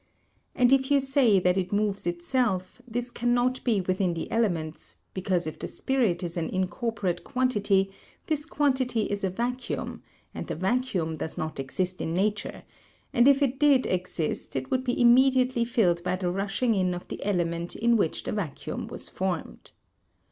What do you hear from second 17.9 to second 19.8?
which the vacuum was formed.